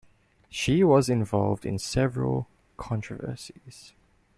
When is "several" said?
1.77-2.47